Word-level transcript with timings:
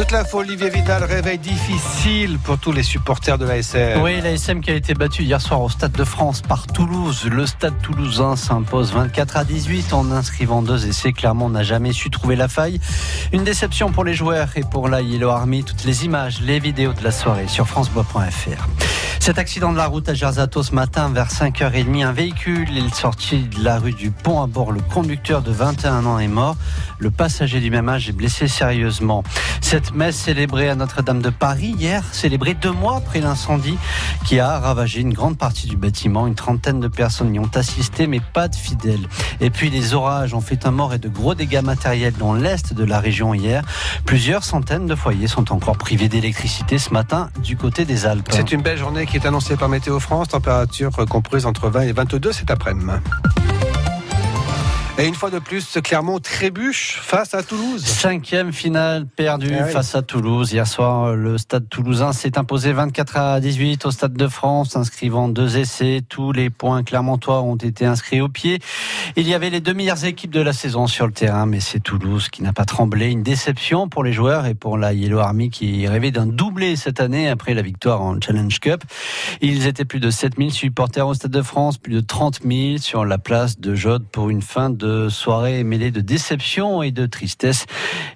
Toute 0.00 0.12
l'info, 0.12 0.38
Olivier 0.38 0.70
Vidal, 0.70 1.04
réveil 1.04 1.36
difficile 1.36 2.38
pour 2.38 2.56
tous 2.56 2.72
les 2.72 2.82
supporters 2.82 3.36
de 3.36 3.44
l'ASM. 3.44 4.00
Oui, 4.00 4.18
l'ASM 4.22 4.62
qui 4.62 4.70
a 4.70 4.74
été 4.74 4.94
battu 4.94 5.24
hier 5.24 5.42
soir 5.42 5.60
au 5.60 5.68
Stade 5.68 5.92
de 5.92 6.04
France 6.04 6.40
par 6.40 6.66
Toulouse. 6.66 7.28
Le 7.30 7.44
Stade 7.44 7.74
toulousain 7.82 8.34
s'impose 8.34 8.94
24 8.94 9.36
à 9.36 9.44
18 9.44 9.92
en 9.92 10.10
inscrivant 10.10 10.62
deux 10.62 10.86
essais. 10.86 11.12
Clairement, 11.12 11.50
n'a 11.50 11.64
jamais 11.64 11.92
su 11.92 12.08
trouver 12.08 12.34
la 12.34 12.48
faille. 12.48 12.80
Une 13.34 13.44
déception 13.44 13.92
pour 13.92 14.04
les 14.04 14.14
joueurs 14.14 14.48
et 14.56 14.62
pour 14.62 14.88
la 14.88 15.00
Army. 15.28 15.64
Toutes 15.64 15.84
les 15.84 16.06
images, 16.06 16.40
les 16.40 16.60
vidéos 16.60 16.94
de 16.94 17.04
la 17.04 17.10
soirée 17.10 17.46
sur 17.46 17.68
francebois.fr. 17.68 18.89
Cet 19.20 19.38
accident 19.38 19.70
de 19.70 19.76
la 19.76 19.86
route 19.86 20.08
à 20.08 20.14
Gerzato 20.14 20.62
ce 20.62 20.74
matin 20.74 21.10
vers 21.10 21.28
5h30, 21.28 22.06
un 22.06 22.12
véhicule 22.12 22.78
est 22.78 22.94
sorti 22.94 23.42
de 23.42 23.62
la 23.62 23.78
rue 23.78 23.92
du 23.92 24.10
Pont 24.10 24.42
à 24.42 24.46
bord. 24.46 24.72
Le 24.72 24.80
conducteur 24.80 25.42
de 25.42 25.52
21 25.52 26.06
ans 26.06 26.18
est 26.18 26.26
mort. 26.26 26.56
Le 26.98 27.10
passager 27.10 27.60
du 27.60 27.70
même 27.70 27.90
âge 27.90 28.08
est 28.08 28.12
blessé 28.12 28.48
sérieusement. 28.48 29.22
Cette 29.60 29.94
messe 29.94 30.16
célébrée 30.16 30.70
à 30.70 30.74
Notre-Dame 30.74 31.20
de 31.20 31.28
Paris 31.28 31.74
hier, 31.78 32.02
célébrée 32.12 32.54
deux 32.54 32.72
mois 32.72 32.96
après 32.96 33.20
l'incendie 33.20 33.76
qui 34.24 34.40
a 34.40 34.58
ravagé 34.58 35.00
une 35.00 35.12
grande 35.12 35.36
partie 35.36 35.66
du 35.66 35.76
bâtiment. 35.76 36.26
Une 36.26 36.34
trentaine 36.34 36.80
de 36.80 36.88
personnes 36.88 37.34
y 37.34 37.38
ont 37.38 37.50
assisté, 37.54 38.06
mais 38.06 38.20
pas 38.20 38.48
de 38.48 38.56
fidèles. 38.56 39.06
Et 39.42 39.50
puis 39.50 39.68
les 39.68 39.92
orages 39.92 40.32
ont 40.32 40.40
fait 40.40 40.66
un 40.66 40.70
mort 40.70 40.94
et 40.94 40.98
de 40.98 41.10
gros 41.10 41.34
dégâts 41.34 41.62
matériels 41.62 42.14
dans 42.14 42.32
l'est 42.32 42.72
de 42.72 42.84
la 42.84 42.98
région 42.98 43.34
hier. 43.34 43.64
Plusieurs 44.06 44.44
centaines 44.44 44.86
de 44.86 44.94
foyers 44.94 45.28
sont 45.28 45.52
encore 45.52 45.76
privés 45.76 46.08
d'électricité 46.08 46.78
ce 46.78 46.90
matin 46.90 47.28
du 47.42 47.58
côté 47.58 47.84
des 47.84 48.06
Alpes. 48.06 48.30
C'est 48.30 48.50
une 48.52 48.62
belle 48.62 48.78
journée 48.78 49.06
qui 49.10 49.16
est 49.16 49.26
annoncée 49.26 49.56
par 49.56 49.68
Météo 49.68 49.98
France, 49.98 50.28
température 50.28 50.92
comprise 51.08 51.44
entre 51.44 51.68
20 51.68 51.82
et 51.82 51.92
22 51.92 52.32
cet 52.32 52.50
après-midi. 52.50 52.92
Et 55.00 55.06
une 55.06 55.14
fois 55.14 55.30
de 55.30 55.38
plus, 55.38 55.78
Clermont 55.82 56.18
trébuche 56.18 56.98
face 57.00 57.32
à 57.32 57.42
Toulouse. 57.42 57.82
Cinquième 57.82 58.52
finale 58.52 59.06
perdue 59.06 59.56
ah 59.58 59.64
face 59.64 59.94
à 59.94 60.02
Toulouse. 60.02 60.52
Hier 60.52 60.66
soir, 60.66 61.14
le 61.16 61.38
stade 61.38 61.70
toulousain 61.70 62.12
s'est 62.12 62.36
imposé 62.36 62.74
24 62.74 63.16
à 63.16 63.40
18 63.40 63.86
au 63.86 63.92
Stade 63.92 64.12
de 64.12 64.28
France, 64.28 64.76
inscrivant 64.76 65.30
deux 65.30 65.56
essais. 65.56 66.02
Tous 66.06 66.32
les 66.32 66.50
points 66.50 66.82
clermontois 66.82 67.40
ont 67.40 67.56
été 67.56 67.86
inscrits 67.86 68.20
au 68.20 68.28
pied. 68.28 68.58
Il 69.16 69.26
y 69.26 69.32
avait 69.32 69.48
les 69.48 69.60
deux 69.60 69.72
meilleures 69.72 70.04
équipes 70.04 70.32
de 70.32 70.42
la 70.42 70.52
saison 70.52 70.86
sur 70.86 71.06
le 71.06 71.12
terrain, 71.12 71.46
mais 71.46 71.60
c'est 71.60 71.80
Toulouse 71.80 72.28
qui 72.28 72.42
n'a 72.42 72.52
pas 72.52 72.66
tremblé. 72.66 73.10
Une 73.10 73.22
déception 73.22 73.88
pour 73.88 74.04
les 74.04 74.12
joueurs 74.12 74.44
et 74.44 74.54
pour 74.54 74.76
la 74.76 74.92
Yellow 74.92 75.20
Army 75.20 75.48
qui 75.48 75.88
rêvait 75.88 76.10
d'un 76.10 76.26
doublé 76.26 76.76
cette 76.76 77.00
année 77.00 77.26
après 77.26 77.54
la 77.54 77.62
victoire 77.62 78.02
en 78.02 78.20
Challenge 78.20 78.60
Cup. 78.60 78.84
Ils 79.40 79.66
étaient 79.66 79.86
plus 79.86 80.00
de 80.00 80.10
7000 80.10 80.52
supporters 80.52 81.08
au 81.08 81.14
Stade 81.14 81.30
de 81.30 81.42
France, 81.42 81.78
plus 81.78 81.94
de 81.94 82.00
30 82.00 82.40
000 82.46 82.76
sur 82.76 83.06
la 83.06 83.16
place 83.16 83.58
de 83.58 83.74
Jode 83.74 84.04
pour 84.12 84.28
une 84.28 84.42
fin 84.42 84.68
de 84.68 84.89
soirée 85.10 85.64
mêlée 85.64 85.90
de 85.90 86.00
déception 86.00 86.82
et 86.82 86.90
de 86.90 87.06
tristesse 87.06 87.66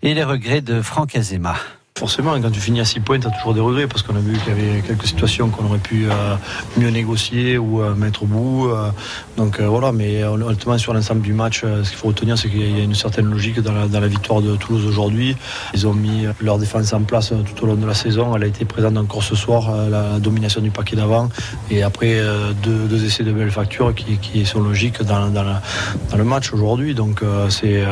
et 0.03 0.15
les 0.15 0.25
regrets 0.25 0.61
de 0.61 0.83
Franck 0.83 1.17
Azema. 1.17 1.57
Forcément, 1.97 2.33
quand 2.41 2.51
tu 2.51 2.59
finis 2.59 2.81
à 2.81 2.85
6 2.85 2.99
points, 2.99 3.21
tu 3.21 3.29
as 3.29 3.31
toujours 3.31 3.55
des 3.55 3.61
regrets 3.61 3.87
parce 3.87 4.03
qu'on 4.03 4.17
a 4.17 4.19
vu 4.19 4.37
qu'il 4.39 4.49
y 4.49 4.51
avait 4.51 4.81
quelques 4.81 5.07
situations 5.07 5.49
qu'on 5.49 5.65
aurait 5.67 5.79
pu 5.79 6.07
euh, 6.11 6.35
mieux 6.77 6.91
négocier 6.91 7.57
ou 7.57 7.81
euh, 7.81 7.95
mettre 7.95 8.25
au 8.25 8.27
bout. 8.27 8.69
Euh. 8.69 8.91
donc 9.37 9.61
voilà, 9.61 9.93
mais 9.93 10.25
honnêtement, 10.25 10.77
sur 10.77 10.93
l'ensemble 10.93 11.23
du 11.23 11.33
match, 11.33 11.61
ce 11.61 11.89
qu'il 11.89 11.97
faut 11.97 12.09
retenir, 12.09 12.37
c'est 12.37 12.49
qu'il 12.49 12.77
y 12.77 12.81
a 12.81 12.83
une 12.83 12.97
certaine 12.97 13.31
logique 13.31 13.61
dans 13.61 13.73
la, 13.73 14.09
victoire 14.09 14.43
de 14.43 14.57
Toulouse 14.57 14.85
aujourd'hui. 14.87 15.37
Ils 15.73 15.87
ont 15.87 15.95
mis 15.95 16.27
leur 16.41 16.59
défense 16.59 16.93
en 16.93 17.05
place 17.05 17.33
tout 17.33 17.63
au 17.63 17.67
long 17.69 17.77
de 17.77 17.87
la 17.87 17.95
saison. 17.95 18.35
Elle 18.35 18.43
a 18.43 18.47
été 18.49 18.65
présente 18.65 18.99
encore 18.99 19.23
ce 19.23 19.37
soir, 19.37 19.71
la 19.89 20.19
domination 20.19 20.61
du 20.61 20.73
paquet 20.73 20.97
d'avant. 20.97 21.29
Et 21.71 21.85
après, 21.85 22.21
deux, 22.65 23.05
essais 23.05 23.23
de 23.23 23.31
belle 23.31 23.53
facture 23.53 23.95
qui, 23.95 24.45
sont 24.45 24.61
logiques 24.61 25.01
dans, 25.05 25.31
le 26.17 26.25
match 26.25 26.53
aujourd'hui. 26.53 26.95
Donc 26.95 27.23
c'est 27.51 27.85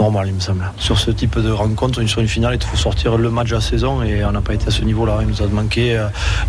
normal, 0.00 0.26
il 0.26 0.34
me 0.34 0.40
semble. 0.40 0.68
Sur 0.78 0.98
ce 0.98 1.12
type 1.12 1.38
de 1.38 1.52
rencontre, 1.52 2.04
sur 2.08 2.20
une 2.20 2.28
finale, 2.28 2.58
il 2.60 2.66
faut 2.66 2.76
sortir 2.76 3.19
le 3.20 3.30
match 3.30 3.50
de 3.50 3.54
la 3.54 3.60
saison 3.60 4.02
et 4.02 4.24
on 4.24 4.32
n'a 4.32 4.40
pas 4.40 4.54
été 4.54 4.68
à 4.68 4.70
ce 4.70 4.82
niveau-là. 4.82 5.18
Il 5.22 5.28
nous 5.28 5.42
a 5.42 5.46
manqué 5.46 5.96
euh, 5.96 6.08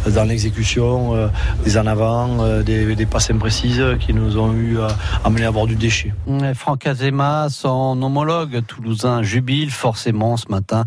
dans 0.10 0.24
l'exécution, 0.24 1.16
euh, 1.16 1.28
des 1.64 1.78
en 1.78 1.86
avant, 1.86 2.44
euh, 2.44 2.64
des, 2.64 3.06
passes 3.06 3.30
imprécises 3.32 3.84
qui 4.00 4.14
nous 4.14 4.38
ont 4.38 4.54
eu 4.54 4.78
amené 5.26 5.46
à 5.46 5.52
bord 5.52 5.68
du 5.68 5.76
déchet. 5.76 6.14
Franck 6.56 6.88
Azema, 6.88 7.48
son 7.50 8.02
homologue 8.02 8.62
toulousain 8.66 9.22
jubile 9.22 9.72
forcément 9.72 10.38
ce 10.38 10.48
matin. 10.50 10.86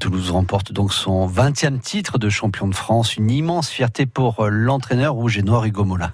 Toulouse 0.00 0.30
remporte 0.30 0.72
donc 0.72 0.92
son 0.92 1.26
20e 1.26 1.78
titre 1.78 2.18
de 2.18 2.28
champion 2.28 2.66
de 2.68 2.74
France. 2.74 3.16
Une 3.16 3.30
immense 3.30 3.70
fierté 3.70 4.04
pour 4.06 4.46
l'entraîneur 4.50 5.14
rouge 5.14 5.38
et 5.38 5.42
noir 5.42 5.64
Hugo 5.64 5.84
Mola. 5.84 6.12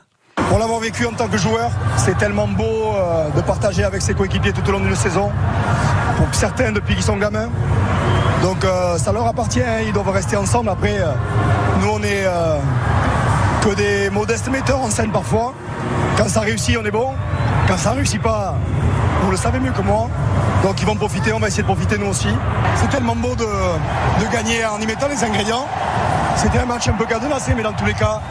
Pour 0.49 0.59
l'avoir 0.59 0.81
vécu 0.81 1.07
en 1.07 1.13
tant 1.13 1.29
que 1.29 1.39
joueur, 1.39 1.71
c'est 1.97 2.17
tellement 2.17 2.47
beau 2.47 2.95
de 3.35 3.41
partager 3.41 3.85
avec 3.85 4.03
ses 4.03 4.15
coéquipiers 4.15 4.53
tout 4.53 4.67
au 4.69 4.73
long 4.73 4.81
d'une 4.81 4.95
saison. 4.95 5.31
Pour 6.17 6.33
certains 6.33 6.73
depuis 6.73 6.95
qu'ils 6.95 7.05
sont 7.05 7.17
gamins, 7.17 7.49
donc 8.43 8.65
euh, 8.65 8.99
ça 8.99 9.13
leur 9.13 9.27
appartient, 9.27 9.61
hein. 9.61 9.81
ils 9.87 9.93
doivent 9.93 10.11
rester 10.11 10.37
ensemble. 10.37 10.69
Après, 10.71 10.99
euh, 10.99 11.13
nous 11.81 11.89
on 11.89 12.03
est 12.03 12.25
euh, 12.25 12.57
que 13.63 13.75
des 13.75 14.11
modestes 14.11 14.49
metteurs 14.49 14.81
en 14.81 14.91
scène 14.91 15.11
parfois. 15.11 15.55
Quand 16.17 16.29
ça 16.29 16.41
réussit, 16.41 16.77
on 16.81 16.85
est 16.85 16.91
bon. 16.91 17.13
Quand 17.67 17.77
ça 17.77 17.93
réussit 17.93 18.21
pas, 18.21 18.55
vous 19.23 19.31
le 19.31 19.37
savez 19.37 19.61
mieux 19.61 19.73
que 19.73 19.83
moi. 19.83 20.09
Donc 20.63 20.81
ils 20.81 20.87
vont 20.87 20.97
profiter, 20.97 21.33
on 21.33 21.39
va 21.39 21.49
essayer 21.49 21.63
de 21.63 21.69
profiter 21.69 21.99
nous 21.99 22.09
aussi. 22.09 22.29
C'est 22.77 22.89
tellement 22.91 23.15
beau 23.15 23.35
de, 23.35 23.45
de 23.45 24.33
gagner 24.33 24.65
en 24.67 24.81
y 24.81 24.87
mettant 24.87 25.09
les 25.09 25.23
ingrédients. 25.23 25.67
C'était 26.39 26.59
un 26.59 26.67
match 26.67 26.87
un 26.87 26.93
peu 26.93 27.05
cadenassé, 27.05 27.53
mais 27.57 27.65
dans 27.65 27.73
tous 27.73 27.85
les 27.85 27.95
cas, 27.95 28.23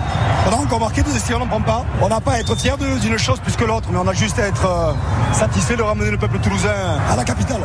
on 0.47 0.53
a 0.53 0.55
encore 0.55 0.79
marqué 0.79 1.03
deux 1.03 1.13
essais, 1.13 1.33
on 1.33 1.39
n'en 1.39 1.47
prend 1.47 1.59
pas. 1.59 1.85
On 2.01 2.07
n'a 2.07 2.21
pas 2.21 2.35
à 2.35 2.39
être 2.39 2.55
fier 2.55 2.77
d'une 2.77 3.17
chose 3.17 3.41
plus 3.41 3.57
que 3.57 3.65
l'autre, 3.65 3.89
mais 3.91 3.97
on 3.97 4.07
a 4.07 4.13
juste 4.13 4.39
à 4.39 4.47
être 4.47 4.65
euh, 4.65 4.93
satisfait 5.33 5.75
de 5.75 5.81
ramener 5.81 6.09
le 6.09 6.17
peuple 6.17 6.39
toulousain 6.39 6.71
à 7.09 7.17
la 7.17 7.25
capitale. 7.25 7.59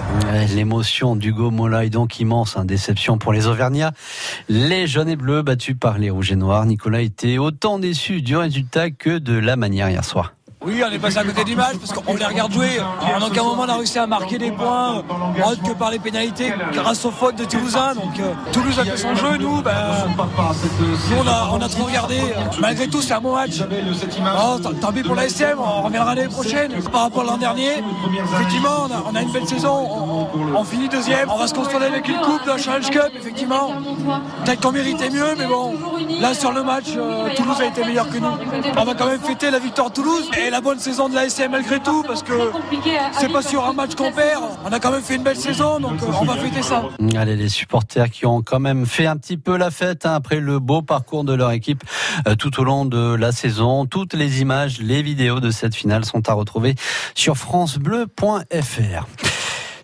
L'émotion 0.52 1.14
d'Hugo 1.14 1.52
Mola 1.52 1.84
est 1.84 1.90
donc 1.90 2.18
immense, 2.18 2.56
hein. 2.56 2.64
déception 2.64 3.18
pour 3.18 3.32
les 3.32 3.46
Auvergnats. 3.46 3.92
Les 4.48 4.88
jaunes 4.88 5.10
et 5.10 5.16
bleus 5.16 5.42
battus 5.42 5.76
par 5.78 5.98
les 5.98 6.10
rouges 6.10 6.32
et 6.32 6.36
noirs. 6.36 6.66
Nicolas 6.66 7.02
était 7.02 7.38
autant 7.38 7.78
déçu 7.78 8.20
du 8.20 8.36
résultat 8.36 8.90
que 8.90 9.18
de 9.18 9.38
la 9.38 9.54
manière 9.54 9.90
hier 9.90 10.04
soir. 10.04 10.32
Oui, 10.64 10.80
on 10.86 10.92
est 10.92 10.98
passé 10.98 11.18
à 11.18 11.24
côté 11.24 11.42
du 11.42 11.56
match 11.56 11.76
parce 11.78 11.92
qu'on 11.92 12.14
les 12.14 12.24
regarde 12.24 12.52
jouer. 12.52 12.80
En 12.80 13.26
aucun 13.26 13.42
moment 13.42 13.62
on 13.66 13.68
a 13.68 13.76
réussi 13.76 13.98
à 13.98 14.06
marquer 14.06 14.38
des 14.38 14.52
points 14.52 15.02
autre 15.44 15.62
que 15.62 15.72
par 15.72 15.90
les 15.90 15.98
pénalités 15.98 16.52
grâce 16.72 17.04
aux 17.04 17.10
fautes 17.10 17.36
de 17.36 17.44
Toulousain. 17.44 17.94
Donc 17.94 18.18
euh, 18.20 18.32
Toulouse 18.52 18.78
a 18.78 18.84
fait 18.84 18.96
son 18.96 19.14
jeu, 19.14 19.36
nous, 19.38 19.60
ben, 19.62 19.72
nous 20.16 21.16
on, 21.52 21.60
a, 21.60 21.68
trop 21.68 21.84
regardé. 21.84 22.20
Malgré 22.60 22.86
tout, 22.88 23.02
c'est 23.02 23.14
un 23.14 23.20
bon 23.20 23.34
match. 23.34 23.58
Tant 24.80 24.92
pis 24.92 25.02
pour 25.02 25.14
la 25.14 25.26
SM, 25.26 25.58
on 25.58 25.82
reviendra 25.82 26.14
l'année 26.14 26.28
prochaine. 26.28 26.72
Par 26.92 27.02
rapport 27.02 27.22
à 27.22 27.26
l'an 27.26 27.38
dernier, 27.38 27.82
effectivement, 28.34 28.88
on 29.10 29.14
a, 29.14 29.22
une 29.22 29.32
belle 29.32 29.48
saison. 29.48 30.28
On, 30.54 30.64
finit 30.64 30.88
deuxième. 30.88 31.30
On 31.30 31.38
va 31.38 31.46
se 31.46 31.54
construire 31.54 31.82
avec 31.82 32.08
une 32.08 32.20
coupe 32.20 32.44
d'un 32.46 32.56
Challenge 32.56 32.90
Cup, 32.90 33.10
effectivement. 33.16 33.70
Peut-être 34.44 34.60
qu'on 34.60 34.72
méritait 34.72 35.10
mieux, 35.10 35.34
mais 35.36 35.46
bon, 35.46 35.74
là 36.20 36.34
sur 36.34 36.52
le 36.52 36.62
match, 36.62 36.86
euh, 36.96 37.28
Toulouse 37.34 37.60
a 37.60 37.66
été 37.66 37.84
meilleur 37.84 38.08
que 38.08 38.18
nous. 38.18 38.36
On 38.76 38.84
va 38.84 38.94
quand 38.94 39.06
même 39.06 39.20
fêter 39.20 39.50
la 39.50 39.58
victoire 39.58 39.90
de 39.90 39.94
Toulouse 39.94 40.30
la 40.52 40.60
bonne 40.60 40.78
saison 40.78 41.08
de 41.08 41.14
la 41.14 41.24
SM 41.24 41.50
malgré 41.50 41.80
tout, 41.80 42.02
parce 42.02 42.22
que 42.22 42.34
c'est 43.18 43.32
pas 43.32 43.40
sur 43.40 43.64
un 43.64 43.72
match 43.72 43.94
qu'on 43.94 44.12
perd. 44.12 44.44
On 44.66 44.70
a 44.70 44.78
quand 44.78 44.90
même 44.90 45.00
fait 45.00 45.14
une 45.14 45.22
belle 45.22 45.38
saison, 45.38 45.80
donc 45.80 46.02
euh, 46.02 46.06
on 46.20 46.26
va 46.26 46.36
fêter 46.36 46.62
ça. 46.62 46.84
Allez, 47.16 47.36
les 47.36 47.48
supporters 47.48 48.10
qui 48.10 48.26
ont 48.26 48.42
quand 48.42 48.60
même 48.60 48.84
fait 48.84 49.06
un 49.06 49.16
petit 49.16 49.38
peu 49.38 49.56
la 49.56 49.70
fête 49.70 50.04
hein, 50.04 50.12
après 50.14 50.40
le 50.40 50.58
beau 50.58 50.82
parcours 50.82 51.24
de 51.24 51.32
leur 51.32 51.52
équipe 51.52 51.82
euh, 52.28 52.34
tout 52.34 52.60
au 52.60 52.64
long 52.64 52.84
de 52.84 53.14
la 53.14 53.32
saison. 53.32 53.86
Toutes 53.86 54.12
les 54.12 54.42
images, 54.42 54.78
les 54.82 55.00
vidéos 55.00 55.40
de 55.40 55.50
cette 55.50 55.74
finale 55.74 56.04
sont 56.04 56.28
à 56.28 56.34
retrouver 56.34 56.74
sur 57.14 57.38
francebleu.fr. 57.38 59.06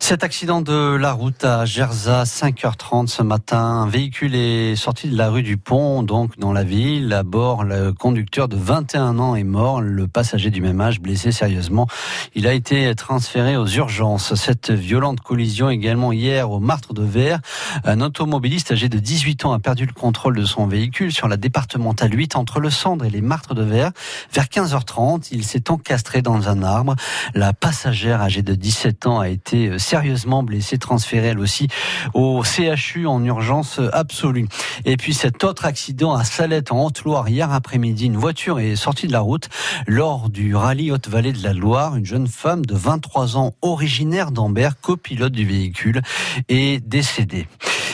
Cet 0.09 0.25
accident 0.25 0.63
de 0.63 0.97
la 0.97 1.13
route 1.13 1.45
à 1.45 1.67
Gerza, 1.67 2.23
5h30 2.23 3.09
ce 3.09 3.23
matin, 3.23 3.59
un 3.59 3.87
véhicule 3.87 4.35
est 4.35 4.75
sorti 4.75 5.07
de 5.07 5.19
la 5.19 5.29
rue 5.29 5.43
du 5.43 5.59
Pont, 5.59 6.03
donc 6.03 6.39
dans 6.39 6.55
la 6.55 6.65
ville. 6.65 7.13
À 7.13 7.23
bord, 7.23 7.63
le 7.63 7.93
conducteur 7.93 8.49
de 8.49 8.57
21 8.57 9.19
ans 9.19 9.37
est 9.37 9.45
mort. 9.45 9.83
Le 9.83 10.09
passager 10.09 10.49
du 10.51 10.63
même 10.63 10.81
âge 10.81 11.03
blessé 11.03 11.31
sérieusement. 11.31 11.87
Il 12.35 12.47
a 12.47 12.55
été 12.55 12.95
transféré 12.95 13.59
aux 13.59 13.67
urgences. 13.67 14.35
Cette 14.35 14.71
violente 14.71 15.21
collision 15.21 15.69
également 15.69 16.11
hier 16.11 16.51
au 16.51 16.59
Martre 16.59 16.95
de 16.95 17.03
Verre. 17.03 17.41
Un 17.85 18.01
automobiliste 18.01 18.73
âgé 18.73 18.89
de 18.89 18.99
18 18.99 19.45
ans 19.45 19.53
a 19.53 19.59
perdu 19.59 19.85
le 19.85 19.93
contrôle 19.93 20.37
de 20.39 20.45
son 20.47 20.67
véhicule 20.67 21.13
sur 21.13 21.29
la 21.29 21.37
départementale 21.37 22.15
8 22.15 22.35
entre 22.37 22.61
le 22.61 22.71
Cendre 22.71 23.05
et 23.05 23.11
les 23.11 23.21
Martres 23.21 23.55
de 23.55 23.63
Verre. 23.63 23.91
Vers 24.33 24.47
15h30, 24.47 25.29
il 25.33 25.45
s'est 25.45 25.71
encastré 25.71 26.23
dans 26.23 26.49
un 26.49 26.63
arbre. 26.63 26.97
La 27.35 27.53
passagère 27.53 28.23
âgée 28.23 28.41
de 28.41 28.55
17 28.55 29.07
ans 29.07 29.21
a 29.21 29.29
été 29.29 29.79
sérieusement 29.99 30.45
blessée, 30.45 30.79
transférée 30.79 31.29
elle 31.29 31.41
aussi 31.41 31.67
au 32.15 32.45
CHU 32.45 33.09
en 33.09 33.25
urgence 33.25 33.81
absolue. 33.93 34.47
Et 34.85 34.97
puis 34.97 35.13
cet 35.13 35.43
autre 35.43 35.65
accident 35.65 36.15
à 36.15 36.23
Salette 36.23 36.71
en 36.71 36.85
Haute-Loire 36.85 37.29
hier 37.29 37.51
après-midi, 37.51 38.07
une 38.07 38.17
voiture 38.17 38.61
est 38.61 38.77
sortie 38.77 39.09
de 39.09 39.13
la 39.13 39.19
route 39.19 39.49
lors 39.89 40.31
du 40.31 40.55
rallye 40.55 40.93
Haute-Vallée 40.93 41.33
de 41.33 41.43
la 41.43 41.53
Loire. 41.53 41.97
Une 41.97 42.07
jeune 42.07 42.29
femme 42.29 42.65
de 42.65 42.77
23 42.77 43.37
ans 43.37 43.55
originaire 43.61 44.31
d'Ambert, 44.31 44.81
copilote 44.81 45.33
du 45.33 45.45
véhicule, 45.45 46.01
est 46.49 46.79
décédée. 46.79 47.49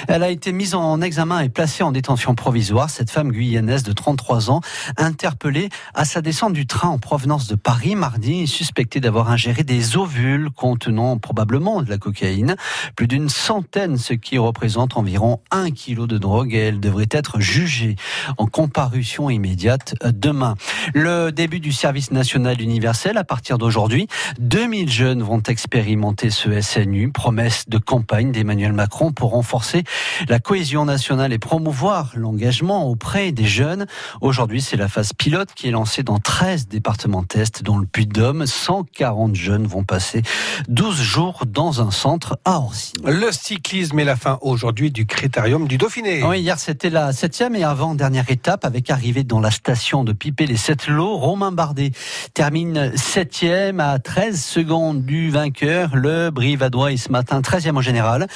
Elle 0.09 0.23
a 0.23 0.31
été 0.31 0.53
mise 0.53 0.75
en 0.75 1.01
examen 1.01 1.41
et 1.41 1.49
placée 1.49 1.83
en 1.83 1.93
détention 1.93 2.35
provisoire. 2.35 2.91
Cette 2.91 3.11
femme 3.11 3.33
guyanaise 3.33 3.83
de 3.83 3.93
33 3.93 4.51
ans, 4.51 4.61
interpellée 4.97 5.69
à 5.95 6.05
sa 6.05 6.21
descente 6.21 6.53
du 6.53 6.67
train 6.67 6.89
en 6.89 6.99
provenance 6.99 7.47
de 7.47 7.55
Paris 7.55 7.95
mardi, 7.97 8.47
suspectée 8.47 9.01
d'avoir 9.01 9.31
ingéré 9.31 9.63
des 9.63 9.97
ovules 9.97 10.51
contenant 10.51 11.19
probablement 11.19 11.83
de 11.83 11.91
la 11.91 11.99
cocaïne. 11.99 12.57
Plus 12.97 13.07
d'une 13.07 13.29
centaine, 13.29 13.97
ce 13.97 14.13
qui 14.13 14.39
représente 14.39 14.97
environ 14.97 15.41
un 15.51 15.71
kilo 15.71 16.07
de 16.07 16.19
drogue. 16.19 16.55
Et 16.55 16.59
elle 16.59 16.81
devrait 16.81 17.09
être 17.11 17.41
jugée 17.41 17.97
en 18.39 18.47
comparution 18.47 19.31
immédiate 19.31 19.95
demain. 20.05 20.55
Le 20.95 21.31
début 21.31 21.61
du 21.61 21.73
service 21.73 22.11
national 22.11 22.61
universel 22.61 23.17
à 23.17 23.25
partir 23.25 23.59
d'aujourd'hui. 23.59 24.09
2000 24.39 24.91
jeunes 24.91 25.23
vont 25.23 25.43
expérimenter 25.43 26.31
ce 26.31 26.61
SNU, 26.61 27.11
promesse 27.11 27.69
de 27.69 27.79
campagne 27.79 28.33
d'Emmanuel 28.33 28.73
Macron 28.73 29.13
pour 29.13 29.31
renforcer 29.31 29.85
la 30.29 30.39
cohésion 30.39 30.85
nationale 30.85 31.33
et 31.33 31.39
promouvoir 31.39 32.13
l'engagement 32.15 32.89
auprès 32.89 33.33
des 33.33 33.47
jeunes. 33.47 33.87
Aujourd'hui, 34.21 34.61
c'est 34.61 34.77
la 34.77 34.89
phase 34.89 35.13
pilote 35.13 35.51
qui 35.55 35.69
est 35.69 35.71
lancée 35.71 36.03
dans 36.03 36.19
13 36.19 36.69
départements 36.69 37.23
test, 37.23 37.63
dont 37.63 37.79
le 37.79 37.87
Puy-de-Dôme. 37.87 38.47
140 38.47 39.35
jeunes 39.35 39.67
vont 39.67 39.85
passer 39.85 40.23
12 40.69 41.01
jours 41.01 41.43
dans 41.47 41.81
un 41.81 41.91
centre 41.91 42.39
à 42.45 42.59
Orsi. 42.59 42.93
Le 43.05 43.31
cyclisme 43.33 43.99
est 43.99 44.05
la 44.05 44.17
fin 44.17 44.39
aujourd'hui 44.41 44.91
du 44.91 45.07
critérium 45.07 45.67
du 45.69 45.79
Dauphiné. 45.79 46.23
Oui, 46.25 46.41
hier 46.41 46.59
c'était 46.59 46.91
la 46.91 47.13
septième 47.13 47.55
et 47.57 47.65
avant-dernière 47.65 48.31
étape 48.31 48.65
avec 48.65 48.91
arrivée 48.91 49.25
dans 49.25 49.41
la 49.41 49.51
station 49.51 50.05
de 50.05 50.13
Pipé 50.13 50.47
les 50.47 50.57
sept 50.57 50.87
lots. 50.87 51.17
Romain 51.17 51.53
Bardet 51.53 51.93
termine 52.33 52.93
septième 52.97 53.81
à 53.81 53.99
13 53.99 54.43
secondes 54.43 55.05
du 55.05 55.31
vainqueur. 55.31 55.95
Le 55.95 56.31
Brivadois 56.31 56.93
est 56.93 56.97
ce 56.97 57.13
matin 57.13 57.41
13e 57.41 57.77
en 57.77 57.81
général. 57.81 58.27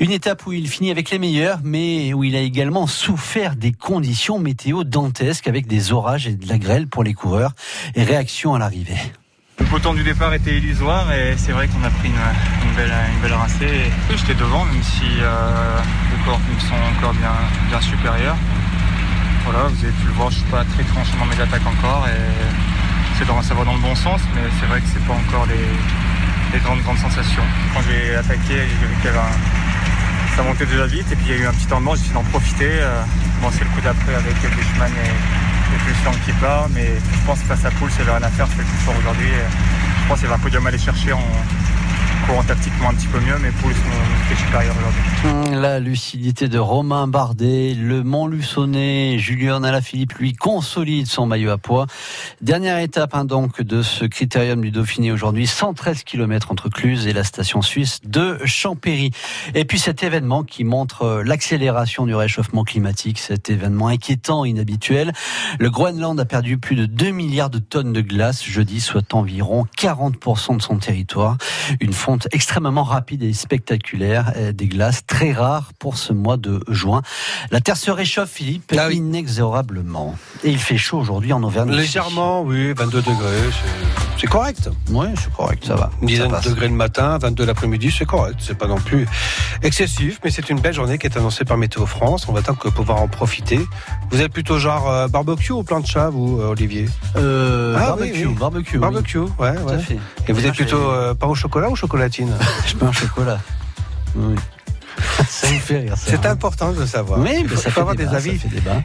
Une 0.00 0.12
étape 0.12 0.46
où 0.46 0.52
il 0.52 0.68
finit 0.68 0.90
avec 0.92 1.08
les 1.08 1.18
meilleurs, 1.18 1.60
mais 1.64 2.12
où 2.12 2.22
il 2.22 2.36
a 2.36 2.40
également 2.40 2.86
souffert 2.86 3.56
des 3.56 3.72
conditions 3.72 4.38
météo 4.38 4.84
dantesques 4.84 5.48
avec 5.48 5.66
des 5.66 5.90
orages 5.90 6.26
et 6.28 6.34
de 6.34 6.46
la 6.46 6.58
grêle 6.58 6.86
pour 6.86 7.02
les 7.02 7.14
coureurs 7.14 7.52
et 7.94 8.04
réaction 8.04 8.52
à 8.52 8.58
l'arrivée. 8.58 9.00
Le 9.58 9.64
peloton 9.64 9.94
du 9.94 10.02
départ 10.04 10.34
était 10.34 10.58
illusoire 10.58 11.10
et 11.10 11.34
c'est 11.38 11.52
vrai 11.52 11.66
qu'on 11.68 11.82
a 11.82 11.88
pris 11.88 12.08
une, 12.08 12.76
belle, 12.76 12.92
une 13.24 13.32
rincée. 13.32 13.90
J'étais 14.10 14.34
devant, 14.34 14.66
même 14.66 14.82
si 14.82 15.04
euh, 15.18 15.78
les 16.10 16.24
corps 16.26 16.40
sont 16.60 16.98
encore 16.98 17.14
bien, 17.14 17.80
supérieurs. 17.80 18.36
Voilà, 19.44 19.68
vous 19.68 19.84
avez 19.84 19.94
pu 19.94 20.06
le 20.08 20.12
voir, 20.12 20.30
je 20.30 20.36
suis 20.36 20.50
pas 20.50 20.62
très 20.62 20.84
tranchant 20.84 21.16
dans 21.18 21.24
mes 21.24 21.40
attaques 21.40 21.66
encore 21.66 22.06
et 22.06 23.16
c'est 23.18 23.26
dans, 23.26 23.40
ça 23.40 23.54
va 23.54 23.64
dans 23.64 23.74
le 23.74 23.80
bon 23.80 23.94
sens, 23.94 24.20
mais 24.34 24.42
c'est 24.60 24.66
vrai 24.66 24.80
que 24.80 24.86
c'est 24.92 25.04
pas 25.06 25.14
encore 25.14 25.46
les, 25.46 26.60
grandes 26.60 26.82
grandes 26.82 26.98
sensations. 26.98 27.42
Quand 27.72 27.80
j'ai 27.88 28.14
attaqué, 28.14 28.68
j'ai 28.68 28.86
vu 28.86 28.94
qu'il 28.96 29.06
y 29.06 29.08
avait 29.08 29.18
un, 29.18 29.61
ça 30.36 30.42
montait 30.42 30.66
déjà 30.66 30.86
vite 30.86 31.10
et 31.12 31.16
puis 31.16 31.26
il 31.28 31.32
y 31.32 31.38
a 31.38 31.42
eu 31.42 31.46
un 31.46 31.52
petit 31.52 31.66
temps 31.66 31.80
de 31.80 31.86
j'ai 31.86 31.92
essayé 31.92 32.14
d'en 32.14 32.24
profiter. 32.24 32.70
Euh, 32.80 33.02
bon, 33.40 33.48
c'est 33.52 33.64
le 33.64 33.70
coup 33.70 33.80
d'après 33.82 34.14
avec 34.14 34.34
Bushman 34.34 34.90
et, 34.90 35.74
et 35.74 35.78
Pulsion 35.84 36.12
qui 36.24 36.32
part, 36.40 36.68
mais 36.70 36.86
je 36.86 37.26
pense 37.26 37.40
que 37.40 37.46
face 37.46 37.64
à 37.64 37.70
Poul, 37.72 37.90
c'est 37.96 38.02
rien 38.02 38.22
à 38.22 38.30
faire, 38.30 38.46
c'est 38.48 38.58
le 38.58 38.64
plus 38.64 38.84
fort 38.84 38.94
aujourd'hui. 38.98 39.30
Je 40.02 40.08
pense 40.08 40.18
qu'il 40.18 40.26
avait 40.26 40.36
un 40.36 40.42
podium 40.42 40.66
aller 40.66 40.78
chercher 40.78 41.12
en, 41.12 41.22
Hum, 45.24 45.60
la 45.60 45.80
lucidité 45.80 46.48
de 46.48 46.58
Romain 46.58 47.06
Bardet, 47.08 47.74
le 47.74 48.02
Montluçonnet, 48.02 49.18
Julien 49.18 49.62
Alaphilippe, 49.64 50.14
lui, 50.14 50.32
consolide 50.32 51.06
son 51.06 51.26
maillot 51.26 51.50
à 51.50 51.58
poids. 51.58 51.86
Dernière 52.40 52.78
étape 52.78 53.14
hein, 53.14 53.24
donc 53.24 53.60
de 53.60 53.82
ce 53.82 54.04
critérium 54.04 54.60
du 54.60 54.70
Dauphiné 54.70 55.10
aujourd'hui, 55.12 55.46
113 55.46 56.04
km 56.04 56.52
entre 56.52 56.68
Cluse 56.68 57.06
et 57.06 57.12
la 57.12 57.24
station 57.24 57.60
suisse 57.60 58.00
de 58.04 58.38
Champéry. 58.44 59.10
Et 59.54 59.64
puis 59.64 59.78
cet 59.78 60.02
événement 60.02 60.44
qui 60.44 60.64
montre 60.64 61.02
euh, 61.02 61.22
l'accélération 61.24 62.06
du 62.06 62.14
réchauffement 62.14 62.64
climatique, 62.64 63.18
cet 63.18 63.50
événement 63.50 63.88
inquiétant, 63.88 64.44
inhabituel. 64.44 65.12
Le 65.58 65.70
Groenland 65.70 66.18
a 66.18 66.24
perdu 66.24 66.58
plus 66.58 66.76
de 66.76 66.86
2 66.86 67.10
milliards 67.10 67.50
de 67.50 67.58
tonnes 67.58 67.92
de 67.92 68.00
glace 68.00 68.44
jeudi, 68.44 68.80
soit 68.80 69.14
environ 69.14 69.66
40% 69.78 70.56
de 70.56 70.62
son 70.62 70.78
territoire. 70.78 71.36
Extrêmement 72.32 72.84
rapide 72.84 73.22
et 73.22 73.32
spectaculaire, 73.32 74.32
euh, 74.36 74.52
des 74.52 74.66
glaces 74.66 75.06
très 75.06 75.32
rares 75.32 75.72
pour 75.78 75.96
ce 75.96 76.12
mois 76.12 76.36
de 76.36 76.62
juin. 76.68 77.02
La 77.50 77.60
Terre 77.60 77.76
se 77.76 77.90
réchauffe, 77.90 78.30
Philippe, 78.30 78.74
ah 78.76 78.90
inexorablement. 78.90 80.16
Et 80.44 80.50
il 80.50 80.58
fait 80.58 80.78
chaud 80.78 80.98
aujourd'hui 80.98 81.32
en 81.32 81.42
Auvergne. 81.42 81.70
Légèrement, 81.70 82.42
oui, 82.42 82.72
22 82.72 83.02
degrés, 83.02 83.50
c'est 84.18 84.28
correct. 84.28 84.70
Oui, 84.90 85.06
c'est 85.16 85.32
correct, 85.32 85.64
ça 85.64 85.74
va. 85.74 85.90
Une 86.00 86.08
dizaine 86.08 86.30
de 86.30 86.48
degrés 86.48 86.68
le 86.68 86.74
matin, 86.74 87.18
22 87.18 87.44
l'après-midi, 87.44 87.94
c'est 87.96 88.04
correct. 88.04 88.36
C'est 88.38 88.56
pas 88.56 88.66
non 88.66 88.76
plus 88.76 89.06
excessif, 89.62 90.20
mais 90.24 90.30
c'est 90.30 90.48
une 90.48 90.60
belle 90.60 90.74
journée 90.74 90.98
qui 90.98 91.06
est 91.06 91.16
annoncée 91.16 91.44
par 91.44 91.56
Météo 91.56 91.86
France. 91.86 92.28
On 92.28 92.32
va 92.32 92.40
attendre 92.40 92.58
que 92.58 92.68
pouvoir 92.68 93.00
en 93.00 93.08
profiter. 93.08 93.60
Vous 94.10 94.20
êtes 94.20 94.32
plutôt 94.32 94.58
genre 94.58 94.88
euh, 94.88 95.08
barbecue 95.08 95.52
ou 95.52 95.62
plein 95.62 95.80
de 95.80 95.86
chat, 95.86 96.10
vous, 96.10 96.40
euh, 96.40 96.50
Olivier 96.50 96.88
euh, 97.16 97.74
ah, 97.76 97.88
barbecue, 97.88 98.28
barbecue, 98.28 98.78
barbecue, 98.78 99.18
ouais, 99.18 99.28
ouais. 99.38 99.98
Et 100.28 100.32
vous 100.32 100.46
êtes 100.46 100.54
plutôt 100.54 100.92
pas 101.18 101.26
au 101.26 101.34
chocolat 101.34 101.68
ou 101.68 101.76
chocolat 101.76 102.01
Je 102.66 102.74
peux 102.76 102.86
un 102.86 102.92
chocolat. 102.92 103.40
Oui. 104.14 104.34
Ça 105.28 105.50
me 105.50 105.58
fait 105.58 105.78
rire. 105.78 105.94
C'est 105.96 106.26
important 106.26 106.72
de 106.72 106.84
savoir. 106.86 107.18
Oui, 107.20 107.44
il 107.44 107.48
faut, 107.48 107.80
avoir 107.80 107.94
des 107.94 108.08
avis. 108.08 108.40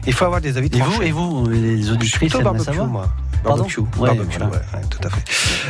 Il 0.06 0.12
faut 0.12 0.24
avoir 0.24 0.40
des 0.40 0.56
avis. 0.56 0.70
Et 0.72 0.80
vous, 0.80 1.02
et 1.02 1.10
vous, 1.10 1.48
les 1.48 1.90
auditrices, 1.90 2.32
barbecue, 2.32 2.64
savoir 2.64 2.86
moi. 2.86 3.08
Barbecue, 3.44 3.82
barbecue, 3.96 4.42
ouais, 4.42 4.80
tout 4.90 4.98
à 5.06 5.10
fait. 5.10 5.24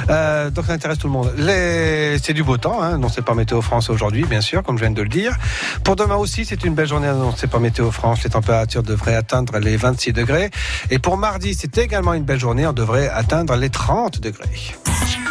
Euh, 0.08 0.50
donc 0.50 0.64
ça 0.66 0.72
intéresse 0.72 0.98
tout 0.98 1.06
le 1.06 1.12
monde. 1.12 1.32
Les... 1.36 2.18
C'est 2.22 2.32
du 2.32 2.42
beau 2.42 2.56
temps, 2.56 2.80
hein, 2.82 2.94
annoncé 2.94 3.20
par 3.20 3.34
Météo 3.34 3.60
France 3.60 3.90
aujourd'hui, 3.90 4.24
bien 4.24 4.40
sûr, 4.40 4.62
comme 4.62 4.78
je 4.78 4.84
viens 4.84 4.90
de 4.90 5.02
le 5.02 5.08
dire. 5.08 5.36
Pour 5.84 5.96
demain 5.96 6.16
aussi, 6.16 6.44
c'est 6.44 6.64
une 6.64 6.74
belle 6.74 6.88
journée 6.88 7.08
annoncée 7.08 7.46
par 7.46 7.60
Météo 7.60 7.90
France. 7.90 8.24
Les 8.24 8.30
températures 8.30 8.82
devraient 8.82 9.16
atteindre 9.16 9.58
les 9.58 9.76
26 9.76 10.12
degrés. 10.12 10.50
Et 10.90 10.98
pour 10.98 11.18
mardi, 11.18 11.54
c'est 11.54 11.76
également 11.78 12.14
une 12.14 12.24
belle 12.24 12.40
journée. 12.40 12.66
On 12.66 12.72
devrait 12.72 13.08
atteindre 13.08 13.54
les 13.56 13.70
30 13.70 14.20
degrés. 14.20 14.48